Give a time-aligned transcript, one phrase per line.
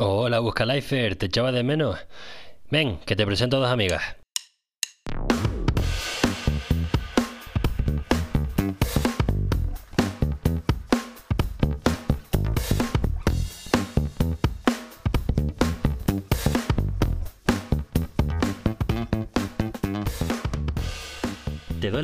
[0.00, 1.98] Hola, Buscalifer, ¿te echaba de menos?
[2.70, 4.17] Ven, que te presento a dos amigas.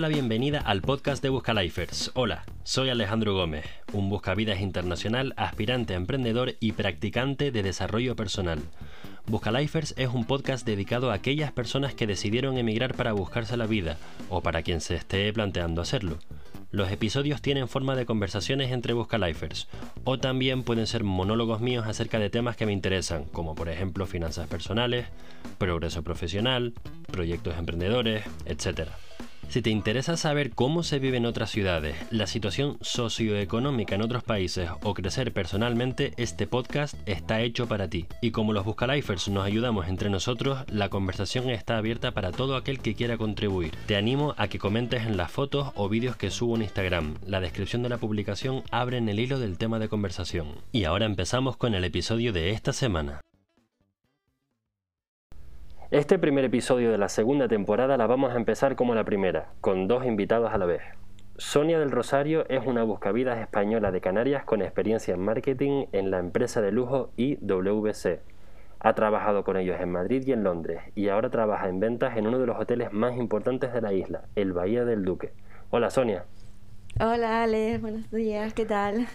[0.05, 2.11] La bienvenida al podcast de Buscalifers.
[2.13, 3.65] Hola, soy Alejandro Gómez,
[3.95, 8.61] un buscavidas internacional, aspirante a emprendedor y practicante de desarrollo personal.
[9.25, 13.97] Buscalifers es un podcast dedicado a aquellas personas que decidieron emigrar para buscarse la vida
[14.29, 16.19] o para quien se esté planteando hacerlo.
[16.71, 19.69] Los episodios tienen forma de conversaciones entre Buscalifers
[20.05, 24.05] o también pueden ser monólogos míos acerca de temas que me interesan, como por ejemplo
[24.05, 25.07] finanzas personales,
[25.57, 26.75] progreso profesional,
[27.11, 28.91] proyectos emprendedores, etc.
[29.49, 34.25] Si te interesa saber cómo se vive en otras ciudades, la situación socioeconómica en otros
[34.25, 38.07] países o crecer personalmente, este podcast está hecho para ti.
[38.21, 42.81] Y como los Buscalifers nos ayudamos entre nosotros, la conversación está abierta para todo aquel
[42.81, 43.73] que quiera contribuir.
[43.87, 47.15] Te animo a que comentes en las fotos o vídeos que subo en Instagram.
[47.27, 50.49] La descripción de la publicación abre en el hilo del tema de conversación.
[50.73, 53.21] Y ahora empezamos con el episodio de esta semana.
[55.91, 59.87] Este primer episodio de la segunda temporada la vamos a empezar como la primera, con
[59.87, 60.81] dos invitados a la vez.
[61.37, 66.21] Sonia del Rosario es una buscavidas española de Canarias con experiencia en marketing en la
[66.21, 68.21] empresa de lujo IWC.
[68.81, 72.27] Ha trabajado con ellos en Madrid y en Londres y ahora trabaja en ventas en
[72.27, 75.33] uno de los hoteles más importantes de la isla, el Bahía del Duque.
[75.71, 76.25] Hola Sonia.
[76.99, 79.07] Hola Ale, buenos días, ¿qué tal?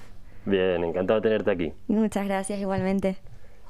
[0.46, 1.74] Bien, encantado de tenerte aquí.
[1.88, 3.18] Muchas gracias igualmente.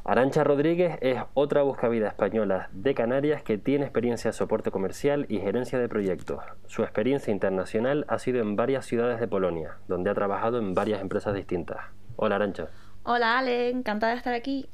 [0.10, 5.38] Arancha Rodríguez es otra buscavida española de Canarias que tiene experiencia de soporte comercial y
[5.38, 6.44] gerencia de proyectos.
[6.66, 11.02] Su experiencia internacional ha sido en varias ciudades de Polonia, donde ha trabajado en varias
[11.02, 11.78] empresas distintas.
[12.16, 12.70] Hola Arancha.
[13.04, 14.68] Hola Ale, encantada de estar aquí.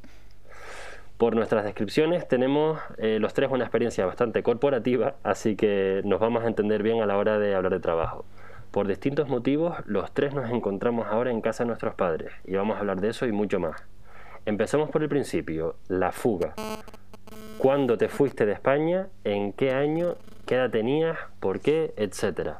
[1.18, 6.46] Por nuestras descripciones tenemos eh, los tres una experiencia bastante corporativa, así que nos vamos
[6.46, 8.24] a entender bien a la hora de hablar de trabajo.
[8.72, 12.78] Por distintos motivos, los tres nos encontramos ahora en casa de nuestros padres y vamos
[12.78, 13.84] a hablar de eso y mucho más.
[14.46, 16.54] Empezamos por el principio, la fuga.
[17.58, 19.08] ¿Cuándo te fuiste de España?
[19.24, 20.18] ¿En qué año?
[20.46, 21.18] ¿Qué edad tenías?
[21.40, 21.96] ¿Por qué?
[21.98, 22.60] Etcétera.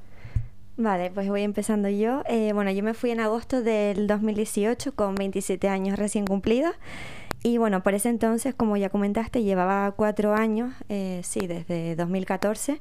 [0.78, 2.24] Vale, pues voy empezando yo.
[2.28, 6.76] Eh, bueno, yo me fui en agosto del 2018 con 27 años recién cumplidos.
[7.44, 12.80] Y bueno, por ese entonces, como ya comentaste, llevaba cuatro años, eh, sí, desde 2014,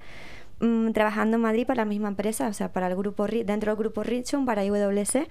[0.60, 3.78] mmm, trabajando en Madrid para la misma empresa, o sea, para el grupo dentro del
[3.78, 5.28] grupo Richon, para IWC.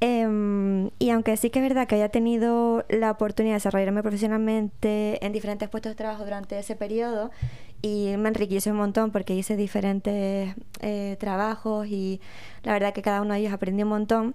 [0.00, 5.24] Eh, y aunque sí que es verdad que haya tenido la oportunidad de desarrollarme profesionalmente
[5.24, 7.30] en diferentes puestos de trabajo durante ese periodo
[7.82, 12.20] y me enriqueció un montón porque hice diferentes eh, trabajos y
[12.62, 14.34] la verdad que cada uno de ellos aprendió un montón.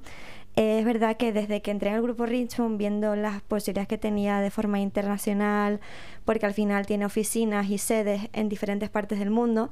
[0.55, 4.39] Es verdad que desde que entré en el grupo Richmond, viendo las posibilidades que tenía
[4.39, 5.81] de forma internacional,
[6.23, 9.69] porque al final tiene oficinas y sedes en diferentes partes del mundo,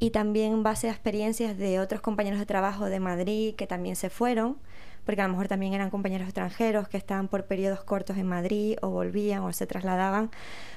[0.00, 4.10] y también base a experiencias de otros compañeros de trabajo de Madrid que también se
[4.10, 4.56] fueron,
[5.04, 8.76] porque a lo mejor también eran compañeros extranjeros que estaban por periodos cortos en Madrid
[8.82, 10.30] o volvían o se trasladaban.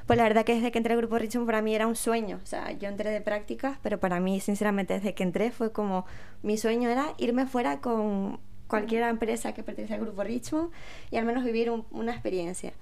[0.06, 2.40] Pues la verdad que desde que entré al grupo Richmond para mí era un sueño.
[2.44, 6.06] O sea, yo entré de prácticas, pero para mí, sinceramente, desde que entré fue como
[6.44, 10.72] mi sueño era irme fuera con cualquier empresa que pertenece al grupo Richmond
[11.10, 12.74] y al menos vivir un, una experiencia.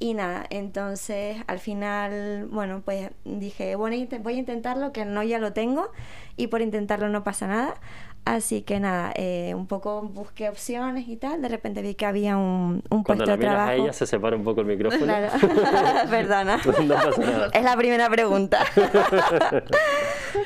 [0.00, 5.38] Y nada, entonces al final, bueno, pues dije, bueno, voy a intentarlo, que no ya
[5.38, 5.90] lo tengo,
[6.36, 7.74] y por intentarlo no pasa nada.
[8.24, 11.42] Así que nada, eh, un poco busqué opciones y tal.
[11.42, 13.68] De repente vi que había un, un Cuando puesto de trabajo.
[13.68, 15.04] a ella se separa un poco el micrófono.
[15.04, 15.28] Claro.
[16.10, 16.56] Perdona.
[16.56, 17.50] no pasa nada.
[17.52, 18.64] Es la primera pregunta.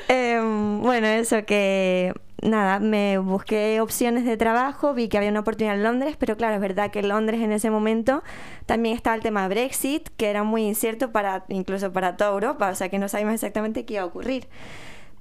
[0.07, 5.75] Em, bueno, eso que nada, me busqué opciones de trabajo, vi que había una oportunidad
[5.75, 8.23] en Londres, pero claro, es verdad que en Londres en ese momento
[8.65, 12.75] también estaba el tema Brexit, que era muy incierto para incluso para toda Europa, o
[12.75, 14.47] sea que no sabíamos exactamente qué iba a ocurrir.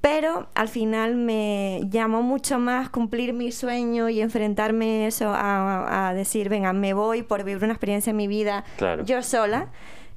[0.00, 6.14] Pero al final me llamó mucho más cumplir mi sueño y enfrentarme eso a, a
[6.14, 9.04] decir, venga, me voy por vivir una experiencia en mi vida Claro.
[9.04, 9.68] yo sola.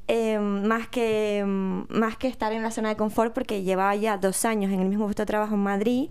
[0.08, 4.44] eh, más, que, más que estar en la zona de confort porque llevaba ya dos
[4.46, 6.10] años en el mismo puesto de trabajo en Madrid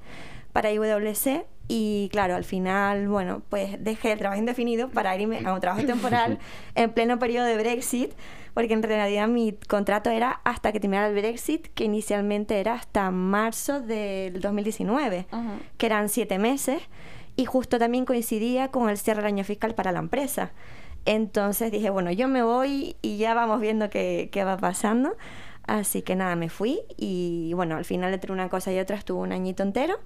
[0.52, 5.54] para IWC y claro, al final, bueno, pues dejé el trabajo indefinido para irme a
[5.54, 6.40] un trabajo temporal
[6.74, 8.10] en pleno periodo de Brexit,
[8.54, 13.12] porque en realidad mi contrato era hasta que terminara el Brexit, que inicialmente era hasta
[13.12, 15.52] marzo del 2019, Ajá.
[15.78, 16.82] que eran siete meses,
[17.36, 20.50] y justo también coincidía con el cierre del año fiscal para la empresa.
[21.04, 25.16] Entonces dije, bueno, yo me voy y ya vamos viendo qué, qué va pasando.
[25.68, 29.20] Así que nada, me fui y bueno, al final entre una cosa y otra estuve
[29.20, 30.00] un añito entero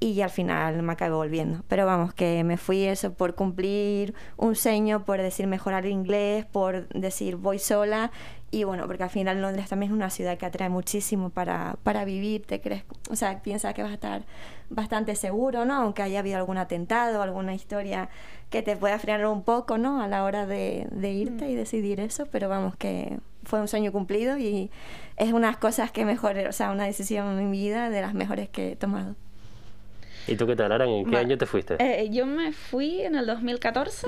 [0.00, 1.62] y al final me acabé volviendo.
[1.68, 6.46] Pero vamos, que me fui eso por cumplir un sueño, por decir mejorar el inglés,
[6.46, 8.10] por decir voy sola
[8.52, 12.04] y bueno, porque al final Londres también es una ciudad que atrae muchísimo para, para
[12.04, 14.24] vivir, te crees, o sea, piensas que vas a estar
[14.70, 15.74] bastante seguro, ¿no?
[15.74, 18.08] Aunque haya habido algún atentado, alguna historia
[18.48, 20.02] que te pueda frenar un poco, ¿no?
[20.02, 23.92] A la hora de, de irte y decidir eso, pero vamos, que fue un sueño
[23.92, 24.70] cumplido y
[25.16, 28.48] es unas cosas que mejor, o sea, una decisión en mi vida de las mejores
[28.48, 29.14] que he tomado.
[30.30, 30.88] ¿Y tú qué tal, Aran?
[30.88, 31.76] ¿En qué año te fuiste?
[31.80, 34.06] Eh, yo me fui en el 2014,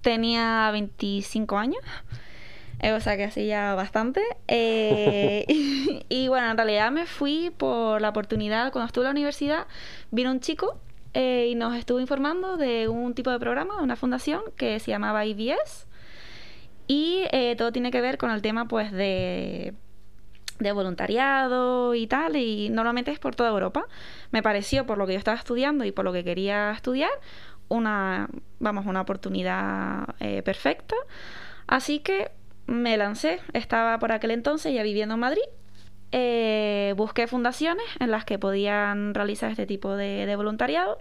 [0.00, 1.82] tenía 25 años.
[2.80, 4.22] Eh, o sea que así ya bastante.
[4.48, 5.44] Eh,
[6.08, 9.66] y, bueno, en realidad me fui por la oportunidad, cuando estuve en la universidad,
[10.10, 10.78] vino un chico
[11.12, 14.90] eh, y nos estuvo informando de un tipo de programa, de una fundación que se
[14.90, 15.86] llamaba IBS.
[16.86, 17.24] Y
[17.56, 19.72] todo tiene que ver con el tema pues de,
[20.58, 23.86] de voluntariado y tal, y normalmente es por toda Europa.
[24.30, 27.10] Me pareció, por lo que yo estaba estudiando y por lo que quería estudiar,
[27.68, 28.28] una,
[28.60, 30.06] vamos, una oportunidad
[30.44, 30.96] perfecta.
[31.66, 32.30] Así que
[32.66, 35.42] me lancé, estaba por aquel entonces ya viviendo en Madrid,
[36.12, 40.98] eh, busqué fundaciones en las que podían realizar este tipo de, voluntariado,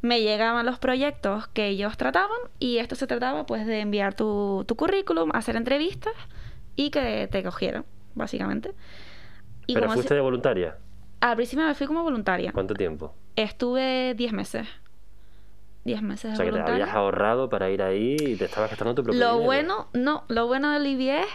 [0.00, 4.64] me llegaban los proyectos que ellos trataban y esto se trataba pues de enviar tu,
[4.76, 6.14] currículum, hacer entrevistas
[6.74, 7.84] y que te cogieran,
[8.14, 8.72] básicamente.
[9.66, 10.76] Y ¿Pero fuiste de voluntaria?
[11.20, 12.52] Al principio me fui como voluntaria.
[12.52, 13.14] ¿Cuánto tiempo?
[13.36, 14.68] Estuve 10 meses.
[15.84, 18.94] 10 meses O sea, que te habías ahorrado para ir ahí y te estabas gastando
[18.94, 21.26] tu propio Lo bueno, no, lo bueno del IBS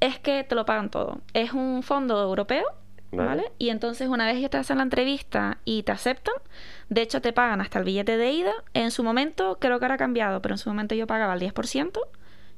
[0.00, 1.20] es que te lo pagan todo.
[1.32, 2.66] Es un fondo europeo,
[3.12, 3.52] ¿vale?
[3.58, 6.34] Y entonces una vez que te hacen la entrevista y te aceptan,
[6.88, 8.52] de hecho te pagan hasta el billete de ida.
[8.74, 11.40] En su momento, creo que ahora ha cambiado, pero en su momento yo pagaba el
[11.40, 12.00] 10%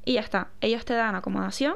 [0.04, 0.48] y ya está.
[0.60, 1.74] Ellos te dan acomodación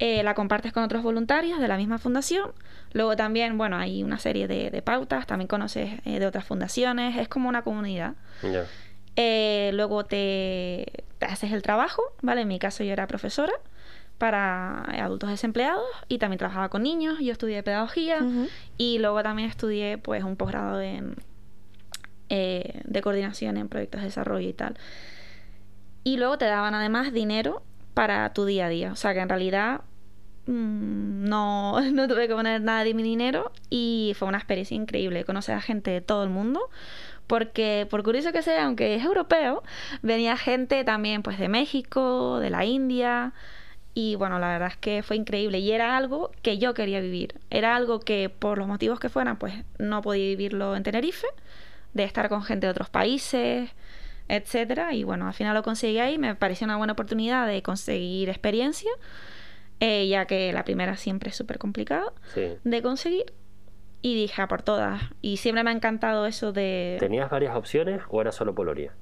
[0.00, 2.52] eh, la compartes con otros voluntarios de la misma fundación.
[2.92, 7.28] Luego también, bueno, hay una serie de, pautas, también conoces eh, de otras fundaciones, es
[7.28, 8.14] como una comunidad.
[9.16, 12.40] Eh, luego te, haces el trabajo, ¿vale?
[12.40, 13.52] En mi caso yo era profesora
[14.18, 18.20] para adultos desempleados y también trabajaba con niños, yo estudié pedagogía
[18.78, 21.16] y luego también estudié pues un posgrado en,
[22.28, 24.76] de coordinación en proyectos de desarrollo y tal.
[26.04, 27.62] Y luego te daban además dinero
[27.94, 28.92] para tu día a día.
[28.92, 29.82] O sea que en realidad
[30.46, 35.24] mm, no, no tuve que poner nada de mi dinero y fue una experiencia increíble.
[35.24, 36.68] Conocer a gente de todo el mundo.
[37.26, 39.62] Porque, por curioso que sea, aunque es europeo,
[40.02, 43.32] venía gente también pues de México, de la India.
[43.94, 45.58] Y bueno, la verdad es que fue increíble.
[45.60, 47.40] Y era algo que yo quería vivir.
[47.50, 51.26] Era algo que por los motivos que fueran, pues no podía vivirlo en Tenerife.
[51.94, 53.70] De estar con gente de otros países,
[54.28, 54.94] etcétera.
[54.94, 58.90] Y bueno, al final lo conseguí ahí, me pareció una buena oportunidad de conseguir experiencia,
[59.80, 63.32] eh, ya que la primera siempre es súper complicada de conseguir.
[64.02, 65.00] Y dije a por todas.
[65.22, 66.98] Y siempre me ha encantado eso de...
[67.00, 68.92] ¿Tenías varias opciones o era solo Polonia?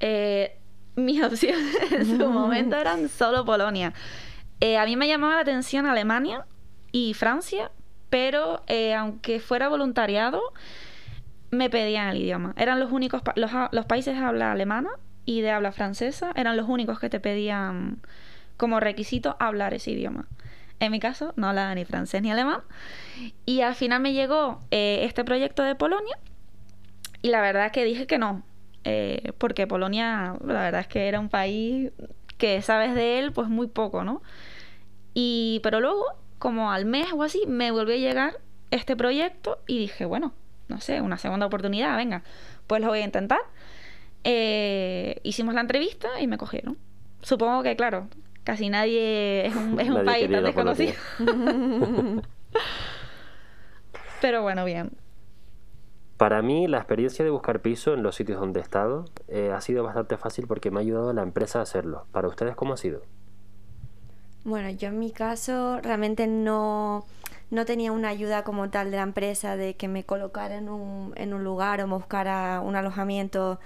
[0.00, 0.58] Eh,
[0.96, 3.92] mis opciones en su momento eran solo Polonia.
[4.60, 6.44] Eh, a mí me llamaba la atención Alemania
[6.90, 7.70] y Francia,
[8.10, 8.62] pero
[8.96, 10.40] aunque fuera voluntariado,
[11.50, 12.54] me pedían el idioma.
[12.56, 14.90] Eran los únicos, los, los países de habla alemana
[15.24, 18.00] y de habla francesa, eran los únicos que te pedían
[18.56, 20.26] como requisito hablar ese idioma.
[20.78, 22.60] En mi caso, no hablaba ni francés ni alemán.
[23.46, 26.18] Y al final me llegó eh, este proyecto de Polonia.
[27.22, 28.42] Y la verdad es que dije que no.
[28.84, 31.92] Eh, porque Polonia, la verdad es que era un país
[32.36, 34.22] que sabes de él, pues muy poco, ¿no?
[35.14, 36.04] Y, pero luego,
[36.38, 38.38] como al mes o así, me volvió a llegar
[38.70, 40.34] este proyecto y dije, bueno,
[40.68, 42.22] no sé, una segunda oportunidad, venga,
[42.66, 43.40] pues lo voy a intentar.
[44.24, 46.76] Eh, hicimos la entrevista y me cogieron.
[47.22, 48.08] Supongo que, claro,
[48.44, 50.94] casi nadie es un, es un país tan desconocido.
[54.20, 54.90] Pero bueno, bien.
[56.16, 59.60] Para mí, la experiencia de buscar piso en los sitios donde he estado eh, ha
[59.60, 62.06] sido bastante fácil porque me ha ayudado la empresa a hacerlo.
[62.10, 63.02] ¿Para ustedes cómo ha sido?
[64.44, 67.04] Bueno, yo en mi caso realmente no,
[67.50, 71.12] no tenía una ayuda como tal de la empresa de que me colocara en un,
[71.16, 73.60] en un lugar o me buscara un alojamiento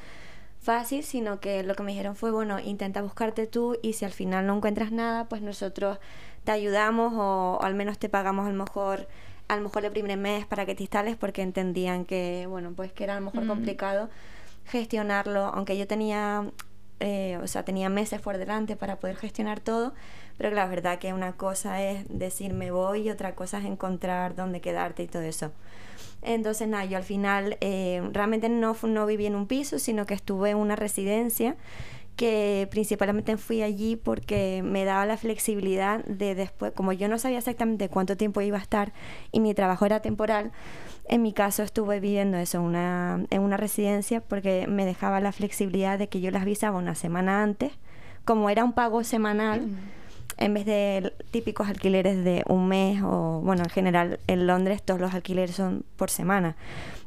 [0.60, 4.12] fácil, sino que lo que me dijeron fue, bueno, intenta buscarte tú y si al
[4.12, 5.98] final no encuentras nada, pues nosotros
[6.44, 9.08] te ayudamos o, al menos te pagamos a lo mejor
[9.48, 12.92] a lo mejor el primer mes para que te instales porque entendían que, bueno, pues
[12.92, 14.08] que era a lo mejor complicado
[14.66, 16.44] gestionarlo, aunque yo tenía,
[17.00, 19.92] eh, o sea, tenía meses por delante para poder gestionar todo,
[20.40, 24.34] pero la verdad que una cosa es decir me voy y otra cosa es encontrar
[24.34, 25.52] dónde quedarte y todo eso.
[26.22, 30.14] Entonces, nada, yo al final eh, realmente no, no viví en un piso, sino que
[30.14, 31.56] estuve en una residencia
[32.16, 37.36] que principalmente fui allí porque me daba la flexibilidad de después, como yo no sabía
[37.36, 38.94] exactamente cuánto tiempo iba a estar
[39.32, 40.52] y mi trabajo era temporal,
[41.06, 45.98] en mi caso estuve viviendo eso una, en una residencia porque me dejaba la flexibilidad
[45.98, 47.72] de que yo las visaba una semana antes,
[48.24, 49.68] como era un pago semanal.
[50.40, 55.00] En vez de típicos alquileres de un mes o, bueno, en general en Londres todos
[55.00, 56.56] los alquileres son por semana.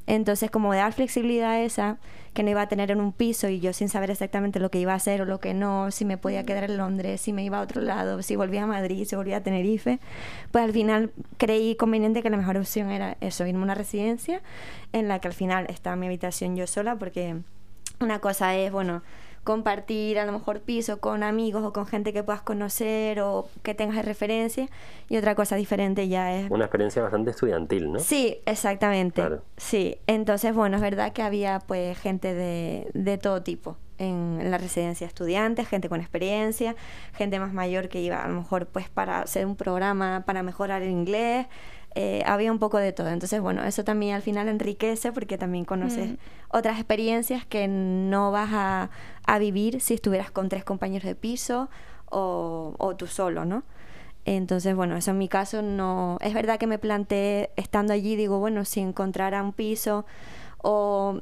[0.05, 1.97] Entonces, como dar flexibilidad esa,
[2.33, 4.79] que no iba a tener en un piso y yo sin saber exactamente lo que
[4.79, 7.43] iba a hacer o lo que no, si me podía quedar en Londres, si me
[7.43, 9.99] iba a otro lado, si volvía a Madrid, si volvía a Tenerife,
[10.51, 14.41] pues al final creí conveniente que la mejor opción era eso, irme a una residencia
[14.91, 17.37] en la que al final estaba mi habitación yo sola, porque
[17.99, 19.03] una cosa es, bueno,
[19.43, 23.73] compartir a lo mejor piso con amigos o con gente que puedas conocer o que
[23.73, 24.69] tengas de referencia
[25.09, 26.49] y otra cosa diferente ya es...
[26.49, 27.99] Una experiencia bastante estudiantil, ¿no?
[27.99, 29.23] Sí, exactamente.
[29.57, 34.57] Sí, entonces bueno, es verdad que había pues gente de, de todo tipo en, la
[34.57, 36.75] residencia estudiantes, gente con experiencia,
[37.13, 40.81] gente más mayor que iba a lo mejor pues para hacer un programa para mejorar
[40.81, 41.47] el inglés,
[41.95, 43.09] eh, había un poco de todo.
[43.09, 46.15] Entonces, bueno, eso también al final enriquece porque también conoces mm.
[46.49, 48.89] otras experiencias que no vas a,
[49.25, 51.69] a, vivir si estuvieras con tres compañeros de piso
[52.09, 53.63] o, o tú solo, ¿no?
[54.25, 56.17] Entonces, bueno, eso en mi caso no...
[56.21, 60.05] Es verdad que me planteé, estando allí, digo, bueno, si encontrara un piso
[60.59, 61.21] o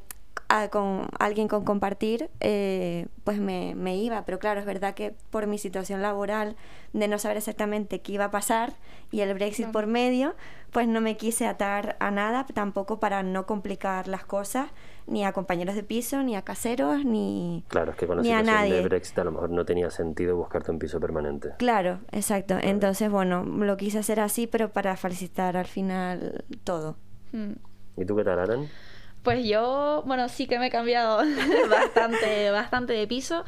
[0.69, 4.25] con alguien con compartir, eh, pues me, me, iba.
[4.25, 6.55] Pero claro, es verdad que por mi situación laboral,
[6.93, 8.73] de no saber exactamente qué iba a pasar
[9.11, 10.35] y el Brexit por medio,
[10.71, 14.69] pues no me quise atar a nada, tampoco para no complicar las cosas,
[15.07, 18.69] ni a compañeros de piso, ni a caseros, ni, claro, es que con la situación
[18.69, 21.53] de Brexit a lo mejor no tenía sentido buscarte un piso permanente.
[21.57, 22.57] Claro, exacto.
[22.61, 26.97] Entonces, bueno, lo quise hacer así, pero para felicitar al final todo.
[27.31, 27.53] Mm.
[27.97, 28.67] ¿Y tú qué tal, Aran?
[29.23, 31.21] Pues yo, bueno, sí que me he cambiado
[31.69, 33.45] bastante, bastante de piso.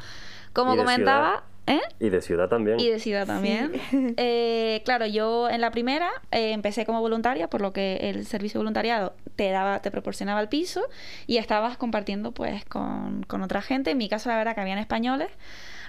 [0.52, 1.80] Como comentaba, ¿eh?
[1.98, 2.78] Y de ciudad también.
[2.78, 3.72] Y de ciudad también.
[4.16, 8.60] Eh, claro, yo en la primera eh, empecé como voluntaria, por lo que el servicio
[8.60, 10.82] voluntariado te daba, te proporcionaba el piso
[11.26, 13.90] y estabas compartiendo pues con, con otra gente.
[13.90, 15.30] En mi caso, la verdad que habían españoles,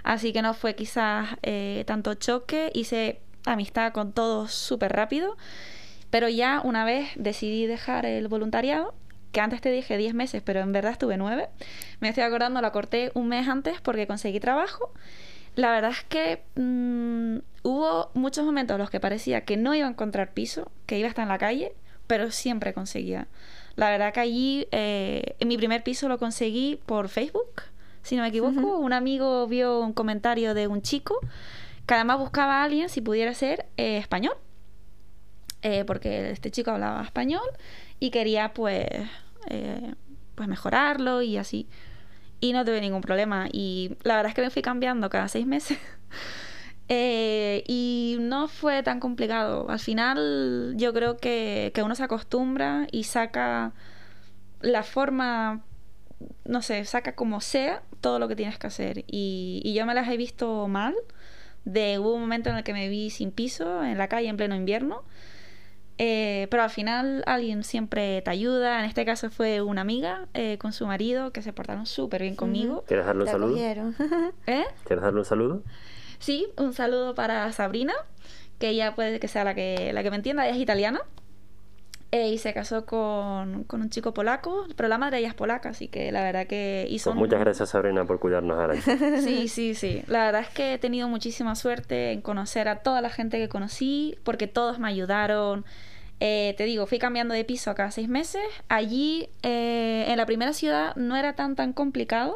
[0.04, 1.30] así que no fue quizás
[1.86, 2.72] tanto choque.
[2.74, 5.38] Hice amistad con todos súper rápido.
[6.10, 8.94] Pero ya una vez decidí dejar el voluntariado,
[9.36, 11.50] que antes te dije 10 meses, pero en verdad estuve 9.
[12.00, 14.94] Me estoy acordando, la corté un mes antes porque conseguí trabajo.
[15.56, 19.88] La verdad es que mm, hubo muchos momentos en los que parecía que no iba
[19.88, 21.74] a encontrar piso, que iba a estar en la calle,
[22.08, 23.28] pero siempre conseguía.
[23.76, 27.64] La verdad que allí, eh, en mi primer piso lo conseguí por Facebook,
[28.04, 28.78] si no me equivoco.
[28.78, 31.20] Un amigo vio un comentario de un chico
[31.86, 34.38] que además buscaba a alguien si pudiera ser eh, español.
[35.62, 37.42] Eh, porque este chico hablaba español
[38.00, 38.86] y quería pues
[39.48, 39.94] eh,
[40.36, 41.68] pues mejorarlo y así.
[42.40, 43.48] Y no tuve ningún problema.
[43.52, 45.78] Y la verdad es que me fui cambiando cada seis meses.
[46.88, 49.68] Eh, y no fue tan complicado.
[49.72, 53.74] Al final yo creo que, que uno se acostumbra y saca
[54.62, 55.64] la forma,
[56.44, 59.00] no sé, saca como sea todo lo que tienes que hacer.
[59.08, 60.94] Y, y yo me las he visto mal.
[61.64, 64.38] De hubo un momento en el que me vi sin piso en la calle en
[64.38, 65.04] pleno invierno
[65.98, 68.80] eh, pero al final alguien siempre te ayuda.
[68.80, 72.36] En este caso fue una amiga eh, con su marido que se portaron súper bien
[72.36, 72.84] conmigo.
[72.88, 73.58] ¿Quieres darle un saludo?
[74.48, 74.66] ¿Eh?
[74.84, 75.64] ¿Quieres darle un saludo?
[76.20, 77.94] Sí, un saludo para Sabrina,
[78.60, 81.02] que ella puede que sea la que, la que me entienda, ella es italiana.
[82.12, 85.70] Eh, y se casó con, con, un chico polaco, pero la madre ella es polaca,
[85.70, 87.10] así que la verdad que hizo...
[87.10, 88.76] Pues muchas gracias Sabrina por cuidarnos ahora.
[89.22, 90.04] sí, sí, sí.
[90.08, 93.50] La verdad es que he tenido muchísima suerte en conocer a toda la gente que
[93.50, 95.66] conocí, porque todos me ayudaron.
[96.22, 98.44] Eh, te digo, fui cambiando de piso cada seis meses.
[98.70, 102.34] Allí, eh, en la primera ciudad, no era tan tan complicado.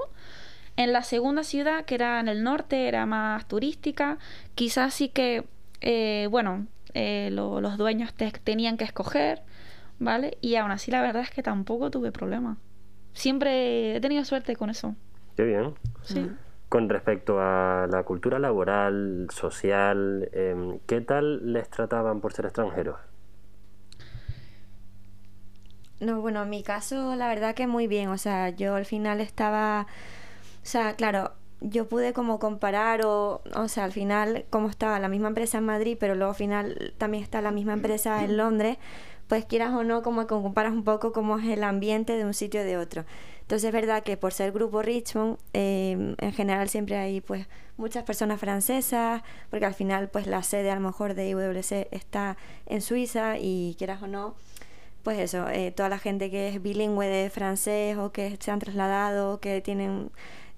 [0.76, 4.18] En la segunda ciudad, que era en el norte, era más turística.
[4.56, 5.46] Quizás sí que,
[6.30, 9.44] bueno, los dueños te tenían que escoger
[10.00, 10.38] ¿vale?
[10.42, 12.58] Y aún así la verdad es que tampoco tuve problema.
[13.14, 14.96] Siempre he tenido suerte con eso.
[15.36, 15.74] Qué bien.
[16.04, 16.30] Sí.
[16.70, 22.98] Con respecto a la cultura laboral, social, em, ¿qué tal les trataban por ser extranjeros?
[26.00, 29.20] No, bueno, en mi caso la verdad que muy bien, o sea, yo al final
[29.20, 35.00] estaba, o sea, claro, yo pude como comparar o, o sea, al final como estaba
[35.00, 38.38] la misma empresa en Madrid, pero luego al final también está la misma empresa en
[38.38, 38.78] Londres,
[39.30, 42.64] pues quieras o no, como comparas un poco cómo es el ambiente de un sitio
[42.64, 43.06] de otro.
[43.42, 48.04] Entonces es verdad que por ser grupo Richmond, em, en general siempre hay pues muchas
[48.04, 49.22] personas francesas,
[49.52, 53.76] porque al final pues la sede a lo mejor de IWC está en Suiza y
[53.78, 54.34] quieras o no,
[55.04, 58.60] pues eso, eh, toda la gente que es bilingüe de francés o que se han
[58.60, 60.10] trasladado, que tienen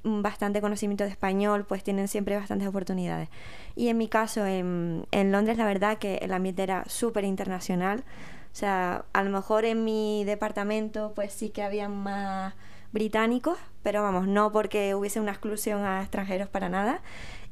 [0.03, 3.27] bastante conocimiento de español, pues tienen siempre bastantes oportunidades.
[3.75, 8.03] Y en mi caso, en, en Londres, la verdad que el ambiente era súper internacional.
[8.51, 12.53] O sea, a lo mejor en mi departamento, pues sí que había más
[12.91, 17.01] británicos, pero vamos, no porque hubiese una exclusión a extranjeros para nada.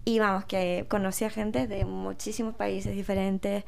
[0.04, 3.64] Y vamos, que conocí a gente de muchísimos países diferentes,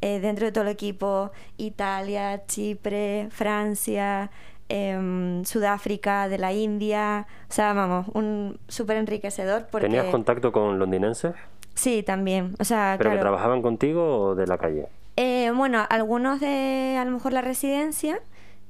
[0.00, 4.30] eh, dentro de todo el equipo, Italia, Chipre, Francia,
[4.68, 9.66] em, Sudáfrica, de la India, o sea, vamos, un súper enriquecedor.
[9.70, 9.88] Porque...
[9.88, 11.34] ¿Tenías contacto con londinenses?
[11.74, 14.86] Sí, también, o sea, ¿Pero que trabajaban contigo o de la calle?
[15.16, 18.20] Eh, bueno, algunos de a lo mejor la residencia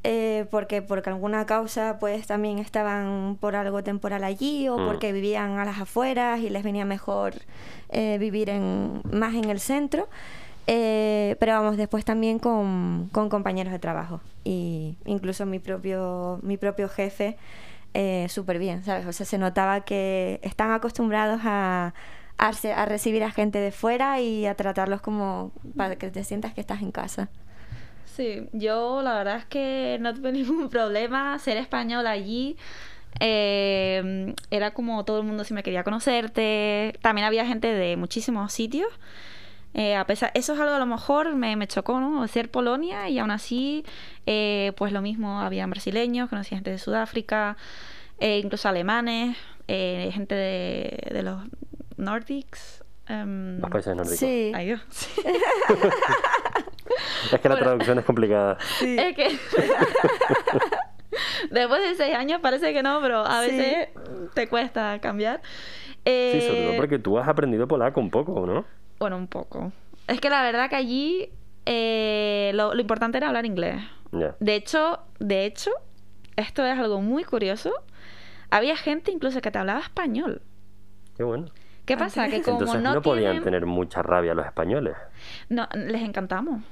[0.02, 4.86] eh, porque por alguna causa pues también estaban por algo temporal allí o mm.
[4.86, 7.34] porque vivían a las afueras y les venía mejor
[7.90, 10.08] eh, vivir en, más en el centro.
[10.66, 16.56] Eh, pero vamos, después también con, con, compañeros de trabajo y incluso mi propio, mi
[16.56, 17.36] propio jefe
[18.28, 19.04] súper bien, ¿sabes?
[19.06, 21.92] O sea, se notaba que están acostumbrados a,
[22.40, 26.54] a, a recibir a gente de fuera y a tratarlos como para que te sientas
[26.54, 27.28] que estás en casa.
[28.06, 32.56] Sí, yo la verdad es que no tuve ningún problema ser español allí.
[33.18, 36.98] Eh, era como todo el mundo me quería conocerte.
[37.02, 38.88] También había gente de muchísimos sitios.
[39.72, 42.26] Eh, a pesar, eso es algo a lo mejor me, me chocó, ¿no?
[42.26, 43.84] Ser Polonia y aún así,
[44.26, 47.56] eh, pues lo mismo, había brasileños, conocí gente de Sudáfrica,
[48.20, 51.42] incluso alemanes, gente de, de los
[52.00, 52.84] Nordics.
[53.08, 54.18] Um, los países nórdicos.
[54.18, 54.52] Sí.
[54.54, 54.80] Ay, Dios.
[57.32, 58.58] Es que la traducción es complicada.
[58.80, 59.28] Es que.
[61.50, 63.88] Después de seis años parece que no, pero a veces
[64.34, 65.40] te cuesta cambiar.
[66.04, 68.64] Sí, sobre todo eh, porque tú has aprendido polaco un poco, ¿no?
[68.98, 69.72] Bueno, un poco.
[70.06, 71.30] Es que la verdad que allí
[71.66, 73.82] eh, lo, importante era hablar inglés.
[74.40, 75.70] De hecho, de hecho,
[76.36, 77.72] esto es algo muy curioso.
[78.50, 80.42] Había gente incluso que te hablaba español.
[81.16, 81.46] Qué bueno.
[81.90, 82.28] ¿Qué pasa?
[82.28, 84.94] Que como Entonces no, podían tener mucha rabia los españoles.
[85.48, 86.62] No, les encantamos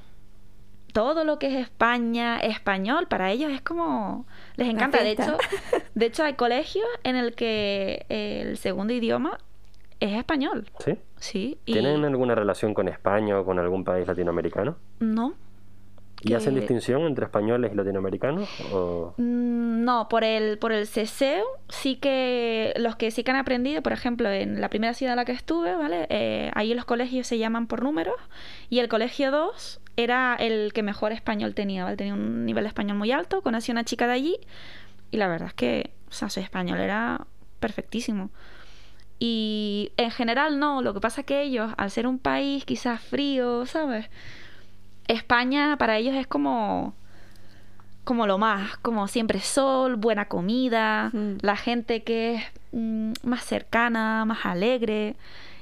[0.93, 4.25] todo lo que es España, español, para ellos es como...
[4.55, 5.03] Les encanta.
[5.03, 5.37] De hecho,
[5.95, 9.37] de hecho, hay colegios en el que el segundo idioma
[9.99, 10.69] es español.
[10.79, 10.97] ¿Sí?
[11.17, 11.59] Sí.
[11.65, 14.77] ¿Tienen alguna relación con España o con algún país latinoamericano?
[14.99, 15.35] No.
[16.21, 18.49] ¿Y hacen distinción entre españoles y latinoamericanos?
[19.17, 23.81] Mm, no, por el, por el ceseo sí que los que sí que han aprendido,
[23.81, 26.07] por ejemplo, en la primera ciudad en la que estuve, ¿vale?
[26.09, 28.15] Eh, ahí los colegios se llaman por números
[28.69, 31.95] y el colegio 2 era el que mejor español tenía, ¿vale?
[31.95, 34.37] Tenía un nivel de español muy alto, conocí a una chica de allí
[35.11, 37.27] y la verdad es que, o sea, español era
[37.59, 38.29] perfectísimo.
[39.19, 43.01] Y en general no, lo que pasa es que ellos, al ser un país quizás
[43.01, 44.09] frío, ¿sabes?
[45.09, 46.93] España para ellos es como
[48.03, 54.25] como lo más, como siempre sol, buena comida, la gente que es mm, más cercana,
[54.25, 55.15] más alegre.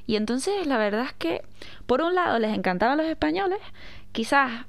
[0.05, 1.41] Y entonces la verdad es que,
[1.87, 3.59] por un lado, les encantaban los españoles,
[4.13, 4.65] quizás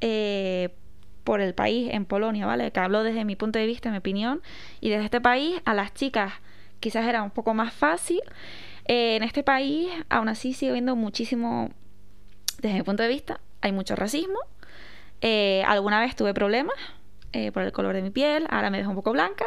[0.00, 0.74] eh,
[1.22, 2.72] por el país, en Polonia, ¿vale?
[2.72, 4.42] Que hablo desde mi punto de vista, mi opinión,
[4.80, 6.32] y desde este país a las chicas
[6.80, 8.20] quizás era un poco más fácil.
[8.86, 11.70] Eh, en este país, aún así, sigue habiendo muchísimo,
[12.60, 14.38] desde mi punto de vista, hay mucho racismo.
[15.20, 16.76] Eh, alguna vez tuve problemas
[17.32, 19.46] eh, por el color de mi piel, ahora me dejo un poco blanca,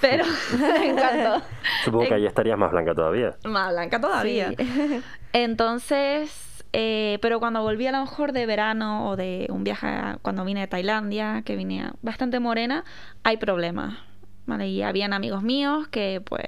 [0.00, 0.24] pero
[0.58, 1.44] me encantó.
[1.84, 3.36] Supongo que ahí estarías más blanca todavía.
[3.44, 4.52] Más blanca todavía.
[5.32, 10.44] Entonces, eh, pero cuando volví a lo mejor de verano o de un viaje cuando
[10.44, 12.84] vine de Tailandia, que vine bastante morena,
[13.24, 13.98] hay problemas.
[14.46, 14.68] ¿vale?
[14.68, 16.46] Y habían amigos míos que, pues,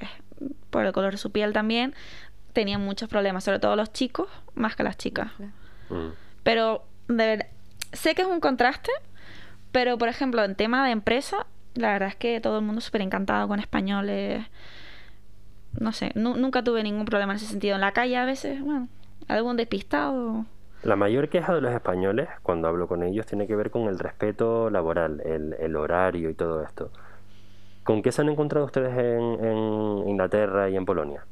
[0.71, 1.95] por el color de su piel también,
[2.53, 5.31] tenían muchos problemas, sobre todo los chicos, más que las chicas.
[5.91, 6.09] Mm.
[6.43, 6.85] Pero
[7.93, 8.93] sé que es un contraste,
[9.73, 13.03] pero por ejemplo, en tema de empresa, la verdad es que todo el mundo súper
[13.03, 14.47] encantado con españoles.
[15.79, 17.77] No sé, nunca tuve ningún problema en ese sentido.
[17.77, 18.89] En la calle a veces, bueno,
[19.29, 20.45] algún despistado.
[20.83, 23.99] La mayor queja de los españoles, cuando hablo con ellos, tiene que ver con el
[23.99, 26.91] respeto laboral, el, horario y todo esto.
[27.85, 31.25] ¿Con qué se han encontrado ustedes en, en Inglaterra y en Polonia?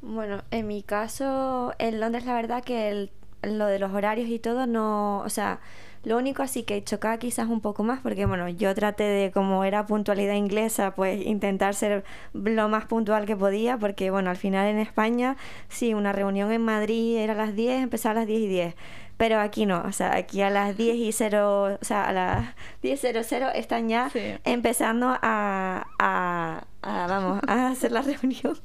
[0.00, 3.10] Bueno, en mi caso, en Londres la verdad que el
[3.42, 5.60] lo de los horarios y todo, no, o sea,
[6.04, 9.64] lo único así que chocaba quizás un poco más, porque bueno, yo traté de, como
[9.64, 14.66] era puntualidad inglesa, pues intentar ser lo más puntual que podía, porque bueno, al final
[14.68, 15.36] en España,
[15.68, 18.74] sí, una reunión en Madrid era a las 10, empezaba a las 10 y 10.
[19.16, 22.54] Pero aquí no, o sea, aquí a las 10 y 0, o sea, a las
[22.84, 24.10] 10.00 están ya
[24.44, 28.56] empezando a, a, a, vamos, a hacer la reunión.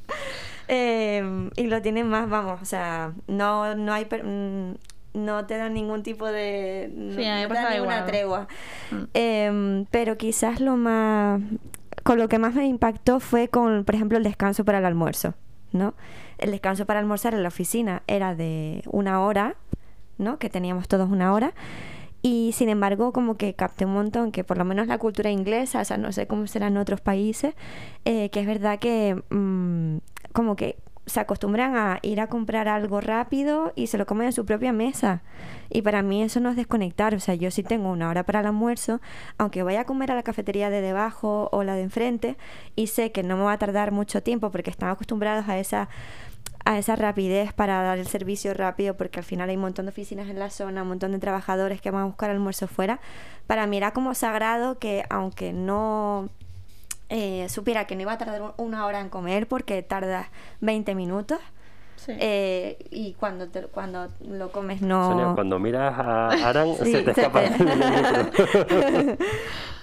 [0.68, 4.06] Em, y lo tienen más, vamos, o sea, no, no hay...
[4.06, 4.76] Mm,
[5.14, 6.92] no te dan ningún tipo de...
[6.92, 7.24] No, sí,
[7.76, 8.48] ninguna tregua.
[8.90, 9.04] Mm.
[9.14, 11.40] Em, pero quizás lo más
[12.04, 15.34] con lo que más me impactó fue con, por ejemplo, el descanso para el almuerzo,
[15.72, 15.94] ¿no?
[16.38, 19.56] El descanso para almorzar en la oficina era de una hora,
[20.18, 20.38] ¿no?
[20.38, 21.54] Que teníamos todos una hora.
[22.22, 25.82] Y sin embargo, como que capté un montón que por lo menos la cultura inglesa,
[25.82, 27.54] o sea, no sé cómo será en otros países,
[28.06, 29.98] eh, que es verdad que mm,
[30.34, 34.34] como que se acostumbran a ir a comprar algo rápido y se lo comen en
[34.34, 35.22] su propia mesa.
[35.70, 37.14] Y para mí eso no es desconectar.
[37.14, 39.02] O sea, yo sí tengo una hora para el almuerzo,
[39.38, 42.38] aunque vaya a comer a la cafetería de debajo o la de enfrente,
[42.76, 45.90] y sé que no me va a tardar mucho tiempo porque están acostumbrados a esa
[46.66, 49.90] a esa rapidez para dar el servicio rápido, porque al final hay un montón de
[49.90, 53.02] oficinas en la zona, un montón de trabajadores que van a buscar almuerzo fuera.
[53.48, 56.30] Para mí era como sagrado que aunque no
[57.16, 61.38] eh, supiera que no iba a tardar una hora en comer porque tarda 20 minutos.
[62.08, 67.44] Eh, y cuando cuando lo comes no cuando miras a Aran se te escapa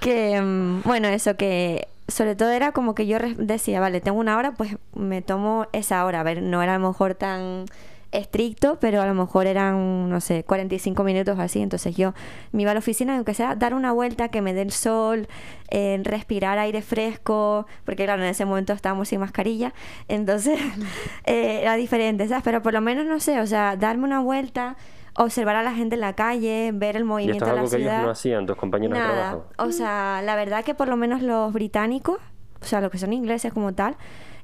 [0.01, 4.37] que mm, bueno eso que sobre todo era como que yo decía vale tengo una
[4.37, 7.65] hora pues me tomo esa hora a ver no era a lo mejor tan
[8.13, 11.61] estricto, pero a lo mejor eran, no sé, 45 minutos así.
[11.61, 12.15] Entonces yo
[12.53, 15.29] me iba a la oficina, aunque sea dar una vuelta, que me dé el sol,
[15.71, 19.73] eh, respirar aire fresco, porque claro, en ese momento estábamos sin mascarilla,
[20.09, 20.59] entonces
[21.25, 22.43] eh, era diferente, ¿sabes?
[22.45, 24.77] Pero por lo menos, no sé, o sea, darme una vuelta
[25.17, 27.95] observar a la gente en la calle, ver el movimiento de la ciudad.
[27.95, 29.47] Ellos no hacían tus compañeros de trabajo?
[29.59, 32.19] O sea, la verdad que por lo menos los británicos,
[32.61, 33.97] o sea, los que son ingleses como tal,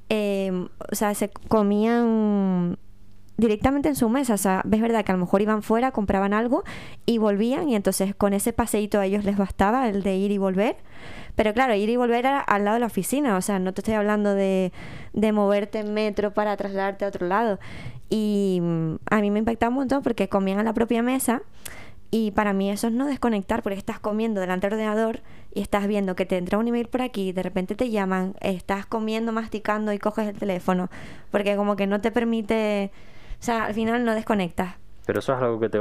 [0.08, 2.78] eh, o sea, se comían
[3.36, 4.34] directamente en su mesa.
[4.34, 6.64] O sea, ves verdad que a lo mejor iban fuera, compraban algo
[7.04, 10.38] y volvían y entonces con ese paseíto a ellos les bastaba el de ir y
[10.38, 10.76] volver.
[11.34, 13.82] Pero claro, ir y volver era al lado de la oficina, o sea, no te
[13.82, 14.72] estoy hablando de,
[15.12, 17.58] de moverte en metro para trasladarte a otro lado.
[18.08, 21.42] Y mm, a mí me impactaba un montón porque comían a la propia mesa
[22.10, 25.20] y para mí eso es no desconectar porque estás comiendo delante del ordenador
[25.52, 28.86] y estás viendo que te entra un email por aquí, de repente te llaman, estás
[28.86, 30.88] comiendo, masticando y coges el teléfono
[31.30, 32.92] porque como que no te permite
[33.40, 34.76] o sea, al final no desconectas.
[35.06, 35.78] ¿Pero eso es algo que te,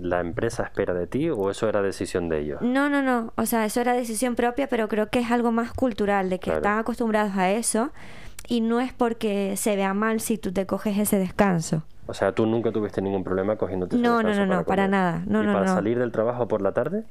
[0.00, 2.62] la empresa espera de ti o eso era decisión de ellos?
[2.62, 3.34] No, no, no.
[3.36, 6.50] O sea, eso era decisión propia, pero creo que es algo más cultural, de que
[6.50, 7.90] están acostumbrados a eso
[8.48, 11.82] y no es porque se vea mal si tú te coges ese descanso.
[12.06, 14.40] O sea, tú nunca tuviste ningún problema cogiéndote ese no, descanso.
[14.40, 15.22] No, no, no, para, nada.
[15.26, 17.04] No, ¿Y no, para salir del trabajo por la tarde?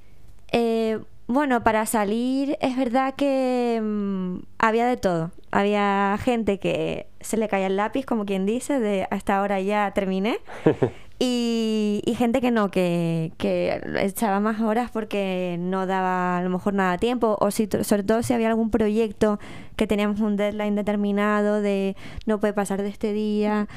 [0.52, 5.32] Eh, bueno, para salir es verdad que mm, había de todo.
[5.52, 9.92] Había gente que se le caía el lápiz, como quien dice, de hasta ahora ya
[9.92, 10.40] terminé.
[11.20, 16.74] y, gente que no, que, que, echaba más horas porque no daba a lo mejor
[16.74, 17.38] nada tiempo.
[17.40, 19.40] O si, sobre todo si había algún proyecto
[19.76, 23.68] que teníamos un deadline determinado de no puede pasar de este día.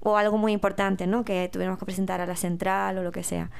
[0.00, 1.24] O algo muy importante, ¿no?
[1.24, 3.50] Que tuviéramos que presentar a la central o lo que sea.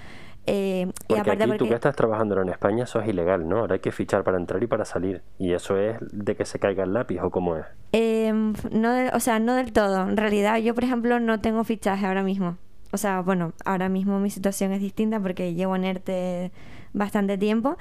[0.47, 3.59] Eh, y aparte aquí tú que estás trabajando en España, eso es ilegal, ¿no?
[3.59, 5.23] Ahora hay que fichar para entrar y para salir.
[5.39, 7.67] ¿Y eso es de que se caiga el lápiz o cómo es?
[7.93, 10.03] Em, no o sea, no del todo.
[10.03, 12.59] En realidad, yo, por ejemplo, no tengo fichaje ahora mismo.
[12.93, 16.53] O sea, bueno, ahora mismo mi situación es distinta porque llevo en ERTE
[16.93, 17.77] bastante tiempo.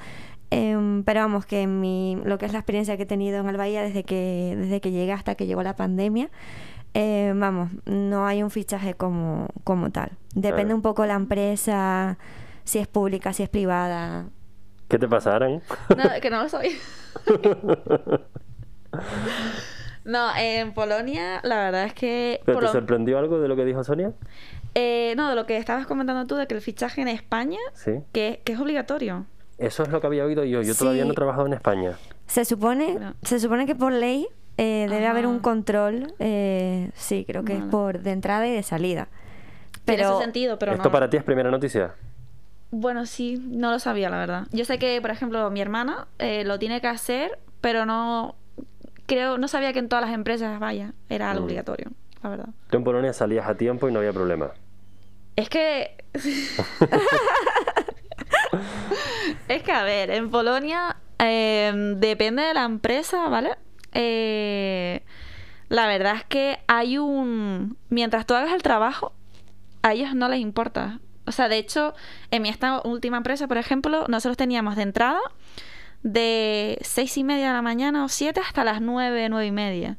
[0.50, 3.84] Em, pero vamos, que mi, lo que es la experiencia que he tenido en Albahía
[3.84, 6.30] desde que, desde que llegué hasta que llegó la pandemia,
[6.94, 10.12] eh, vamos, no hay un fichaje como, como tal.
[10.34, 12.18] Depende un poco la empresa
[12.66, 14.26] si es pública, si es privada.
[14.90, 15.62] ¿Qué te pasaron?
[15.96, 16.78] No, que no lo soy.
[20.04, 22.42] no, en Polonia la verdad es que...
[22.46, 24.12] ¿Pero te sorprendió algo de lo que dijo Sonia?
[24.74, 27.60] Eh, no, de lo que estabas comentando tú, de que el fichaje en España,
[28.12, 29.26] que, es obligatorio.
[29.58, 30.62] Eso es lo que había oído yo.
[30.62, 31.98] Yo todavía no he trabajado en España.
[32.28, 36.14] Se supone, se supone que por ley eh, debe haber un control.
[36.20, 39.08] Eh, sí, creo que es por de entrada y de salida.
[39.86, 41.94] Pero, sentido, pero ¿Esto para ti es primera noticia?
[42.78, 44.48] Bueno, sí, no lo sabía, la verdad.
[44.52, 48.36] Yo sé que, por ejemplo, mi hermana eh, lo tiene que hacer, pero no
[49.06, 51.46] creo, no sabía que en todas las empresas, vaya, era algo mm.
[51.46, 52.50] obligatorio, la verdad.
[52.70, 54.52] Tú en Polonia salías a tiempo y no había problema.
[55.38, 56.04] Es que...
[59.48, 63.52] es que, a ver, en Polonia em, depende de la empresa, ¿vale?
[63.94, 65.02] Eh,
[65.70, 67.78] la verdad es que hay un...
[67.88, 69.14] Mientras tú hagas el trabajo,
[69.82, 71.00] a ellos no les importa.
[71.26, 71.94] O sea, de hecho,
[72.32, 75.20] en mi esta última empresa, por ejemplo, nosotros teníamos de entrada
[76.04, 79.98] de seis y media de la mañana o siete hasta las nueve, nueve y media.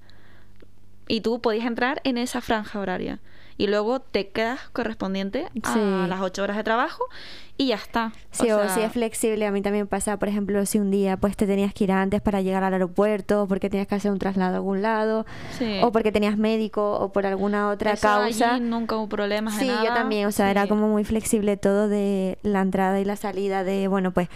[1.09, 3.19] Y tú podías entrar en esa franja horaria.
[3.59, 7.05] Y luego te quedas correspondiente a las ocho horas de trabajo
[7.59, 8.13] y ya está.
[8.33, 11.37] Sí, o, si es flexible, a mí también pasa, por ejemplo, si un día pues
[11.37, 14.55] te tenías que ir antes para llegar al aeropuerto, porque tenías que hacer un traslado
[14.55, 15.25] a algún lado,
[15.83, 18.55] o porque tenías médico o por alguna otra causa.
[18.55, 19.55] Allí nunca hubo problemas.
[19.57, 23.17] Sí, yo también, o sea, era como muy flexible todo de la entrada y la
[23.17, 24.29] salida de, bueno, pues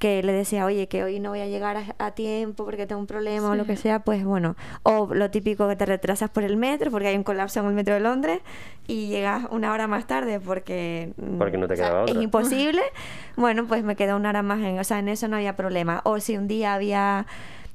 [0.00, 3.06] que le decía, oye, que hoy no voy a llegar a, tiempo porque tengo un
[3.06, 6.56] problema o lo que sea, pues bueno, o lo típico que te retrasas por el
[6.56, 8.40] metro porque hay un colapso en el metro de Londres
[8.86, 12.80] y llegas una hora más tarde porque, mm, porque no te quedaba es imposible,
[13.36, 16.00] bueno, pues me quedo una hora más en, o sea, en eso no había problema.
[16.04, 17.26] O si un día había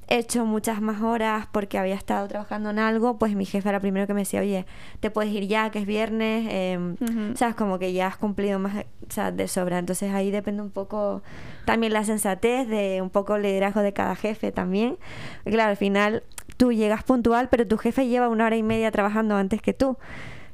[0.07, 4.07] hecho muchas más horas porque había estado trabajando en algo, pues mi jefe era primero
[4.07, 4.65] que me decía, oye,
[4.99, 6.95] te puedes ir ya, que es viernes, eh,
[7.35, 9.79] sabes, como que ya has cumplido más o sea, de sobra.
[9.79, 11.21] Entonces ahí depende un poco
[11.65, 14.97] también la sensatez de un poco el liderazgo de cada jefe también.
[15.43, 16.23] claro, al final
[16.57, 19.97] tú llegas puntual, pero tu jefe lleva una hora y media trabajando antes que tú.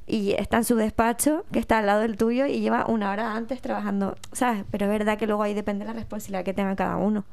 [0.07, 3.35] Y está en su despacho, que está al lado del tuyo, y lleva una hora
[3.35, 4.65] antes trabajando, ¿sabes?
[4.69, 7.23] Pero es verdad que luego ahí depende de la responsabilidad que tenga cada uno.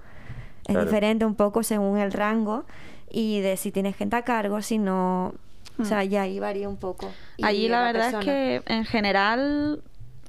[0.69, 2.65] Es diferente un poco según el rango
[3.11, 5.35] y de si tienes gente a cargo, si no...
[5.81, 6.09] O sea, mm.
[6.09, 7.11] ya ahí varía un poco.
[7.43, 9.83] Allí la, verdad es que en general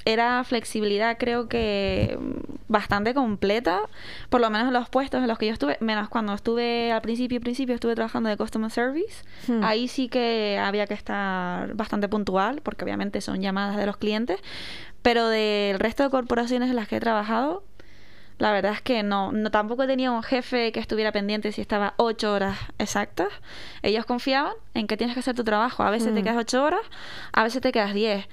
[0.06, 2.18] era flexibilidad creo que
[2.68, 3.82] bastante completa,
[4.30, 7.02] por lo menos en los puestos en los que yo estuve, menos cuando estuve al
[7.02, 9.64] principio, principio estuve trabajando de customer service, hmm.
[9.64, 14.40] ahí sí que había que estar bastante puntual, porque obviamente son llamadas de los clientes,
[15.02, 17.64] pero del resto de corporaciones en las que he trabajado,
[18.40, 21.94] la verdad es que no, no tampoco tenía un jefe que estuviera pendiente si estaba
[21.98, 23.28] ocho horas exactas.
[23.84, 25.84] Ellos confiaban en que tienes que hacer tu trabajo.
[25.84, 26.24] A veces te mm.
[26.24, 26.82] quedas ocho horas,
[27.34, 28.28] a veces te quedas diez.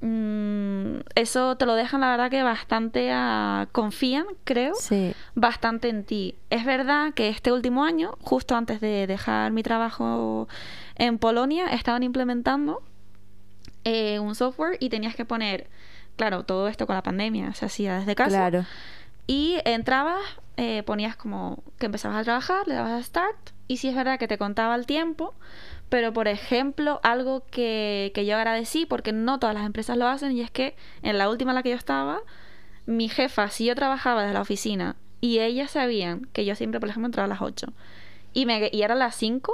[0.00, 3.10] Mm, eso te lo dejan, la verdad, que bastante
[3.72, 4.74] confían, creo,
[5.34, 6.36] bastante en ti.
[6.50, 10.46] Es verdad que este último año, justo antes de dejar mi trabajo
[10.94, 12.82] en Polonia, estaban implementando
[13.82, 15.68] eh, un software y tenías que poner,
[16.14, 18.30] claro, todo esto con la pandemia se hacía desde casa.
[18.30, 18.64] Claro
[19.26, 20.20] y entrabas,
[20.56, 24.18] eh, ponías como que empezabas a trabajar, le dabas a start, y si es verdad
[24.18, 25.34] que te contaba el tiempo,
[25.88, 30.32] pero por ejemplo, algo que, que yo agradecí, porque no todas las empresas lo hacen,
[30.32, 32.20] y es que en la última en la que yo estaba,
[32.86, 36.88] mi jefa, si yo trabajaba desde la oficina y ellas sabían que yo siempre, por
[36.88, 37.72] ejemplo, entraba a las 8
[38.34, 39.52] y, me, y eran las 5,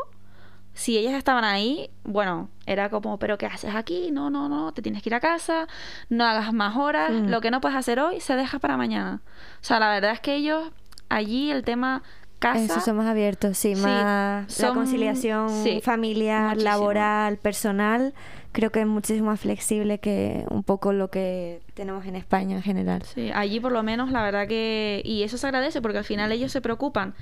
[0.80, 4.10] si ellas estaban ahí, bueno, era como, pero ¿qué haces aquí?
[4.10, 5.68] No, no, no, te tienes que ir a casa,
[6.08, 7.28] no hagas más horas, mm.
[7.28, 9.20] lo que no puedes hacer hoy se deja para mañana.
[9.60, 10.72] O sea, la verdad es que ellos
[11.10, 12.02] allí el tema
[12.38, 12.64] casa...
[12.64, 15.50] Eso son más abiertos, sí, más la conciliación
[15.82, 18.14] familiar, laboral, personal,
[18.52, 22.62] creo que es muchísimo más flexible que un poco lo que tenemos en España en
[22.62, 23.02] general.
[23.02, 25.02] Sí, allí por lo menos la verdad que...
[25.04, 27.12] Y eso se agradece porque al final ellos se preocupan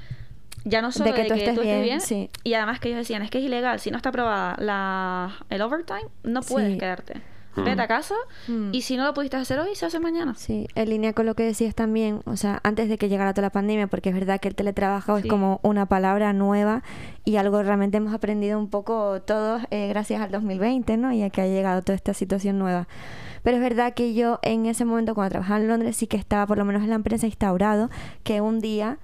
[0.65, 2.01] ya no solo de que, tú, estés bien,
[2.45, 5.63] y además que ellos decían, es que es ilegal, si no está aprobada la, el
[5.63, 7.23] overtime, no puedes quedarte.
[7.57, 7.65] Mm.
[7.65, 8.15] Vete a casa
[8.47, 8.71] mm.
[8.73, 10.35] y si no lo pudiste hacer hoy, se hace mañana.
[10.37, 13.47] Sí, en línea con lo que decías también, o sea, antes de que llegara toda
[13.47, 16.83] la pandemia, porque es verdad que el teletrabajo es como una palabra nueva
[17.25, 21.13] y algo realmente hemos aprendido un poco todos eh, gracias al 2020, ¿no?
[21.13, 22.89] Y a que ha llegado toda esta situación nueva.
[23.43, 26.47] Pero es verdad que yo en ese momento cuando trabajaba en Londres sí que estaba
[26.47, 27.89] por lo menos en la empresa instaurado
[28.23, 28.99] que un día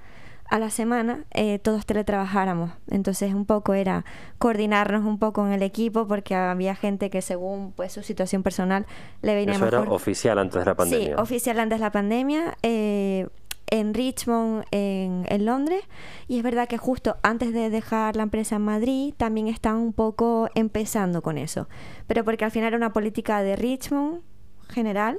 [0.54, 2.70] a la semana eh, todos teletrabajáramos.
[2.88, 4.04] Entonces un poco era
[4.38, 8.86] coordinarnos un poco en el equipo porque había gente que según pues su situación personal
[9.20, 11.06] le venía Eso era oficial antes de la pandemia.
[11.08, 12.56] Sí, oficial antes de la pandemia.
[12.62, 13.26] Eh,
[13.66, 15.82] en Richmond, en, en, Londres,
[16.28, 19.92] y es verdad que justo antes de dejar la empresa en Madrid también estaban un
[19.92, 21.66] poco empezando con eso,
[22.06, 24.20] pero porque al final era una política de Richmond
[24.68, 25.18] general,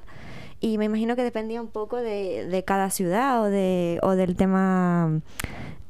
[0.60, 4.36] y me imagino que dependía un poco de, de cada ciudad o, de, o del
[4.36, 5.22] tema,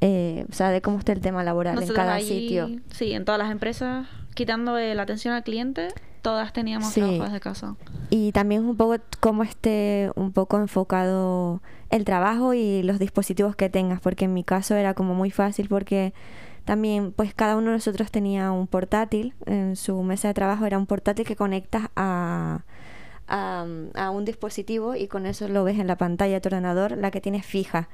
[0.00, 2.68] eh, o sea, de cómo esté el tema laboral en cada sitio.
[2.90, 5.88] Sí, en todas las empresas, quitando la atención al cliente,
[6.22, 7.00] todas teníamos sí.
[7.00, 7.76] trabajos de casa.
[8.10, 13.70] Y también un poco cómo esté un poco enfocado el trabajo y los dispositivos que
[13.70, 16.12] tengas, porque en mi caso era como muy fácil porque
[16.64, 20.78] también pues cada uno de nosotros tenía un portátil, en su mesa de trabajo era
[20.78, 22.64] un portátil que conectas a
[23.28, 27.10] a, un dispositivo y con eso lo ves en la pantalla de tu ordenador, la
[27.10, 27.88] que tienes fija.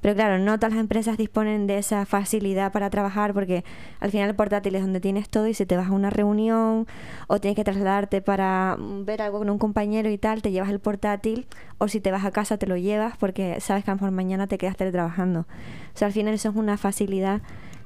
[0.00, 3.64] Pero claro, no todas las empresas disponen de esa facilidad para trabajar porque
[4.00, 6.86] al final el portátil es donde tienes todo y si te vas a una reunión
[7.26, 10.80] o tienes que trasladarte para ver algo con un compañero y tal, te llevas el
[10.80, 11.46] portátil
[11.78, 14.10] o si te vas a casa te lo llevas porque sabes que a lo mejor
[14.10, 15.40] mañana te quedas teletrabajando.
[15.40, 17.40] O sea, al final eso es una facilidad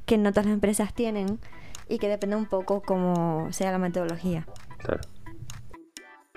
[0.05, 1.39] que no todas las empresas tienen
[1.89, 4.47] y que depende un poco cómo sea la metodología.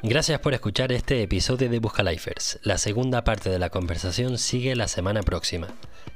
[0.04, 2.60] Gracias por escuchar este episodio de Buscalifers.
[2.64, 5.68] La segunda parte de la conversación sigue la semana próxima.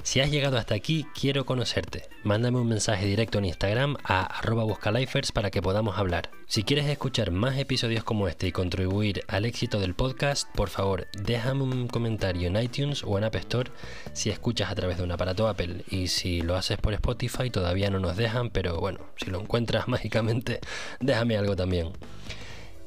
[0.01, 2.09] Si has llegado hasta aquí, quiero conocerte.
[2.23, 6.31] Mándame un mensaje directo en Instagram a arroba buscalifers para que podamos hablar.
[6.47, 11.07] Si quieres escuchar más episodios como este y contribuir al éxito del podcast, por favor,
[11.21, 13.69] déjame un comentario en iTunes o en App Store
[14.13, 15.83] si escuchas a través de un aparato Apple.
[15.91, 19.87] Y si lo haces por Spotify, todavía no nos dejan, pero bueno, si lo encuentras
[19.87, 20.59] mágicamente,
[20.99, 21.91] déjame algo también.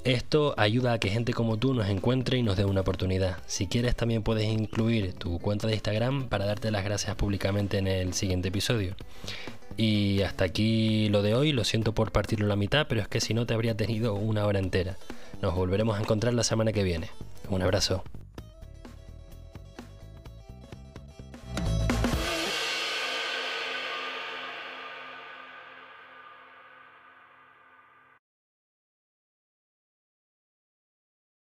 [0.04, 3.38] Esto ayuda a que gente como tú nos encuentre y nos dé una oportunidad.
[3.46, 7.86] Si quieres también puedes incluir tu cuenta de Instagram para darte las gracias públicamente en
[7.86, 8.94] el siguiente episodio.
[9.76, 13.08] Y hasta aquí lo de hoy, lo siento por partirlo a la mitad, pero es
[13.08, 14.96] que si no te habría tenido una hora entera.
[15.42, 17.10] Nos volveremos a encontrar la semana que viene.
[17.48, 18.02] Un abrazo.